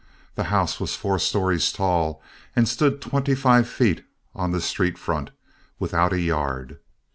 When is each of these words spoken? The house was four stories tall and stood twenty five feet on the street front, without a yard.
The 0.33 0.45
house 0.45 0.79
was 0.79 0.95
four 0.95 1.19
stories 1.19 1.71
tall 1.71 2.23
and 2.55 2.67
stood 2.67 3.03
twenty 3.03 3.35
five 3.35 3.69
feet 3.69 4.03
on 4.33 4.49
the 4.49 4.59
street 4.59 4.97
front, 4.97 5.29
without 5.77 6.11
a 6.11 6.19
yard. 6.19 6.79